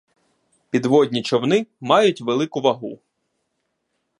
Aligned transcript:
Підводні 0.69 1.21
човни 1.23 1.67
мають 1.79 2.21
велику 2.21 2.61
вагу. 2.61 2.99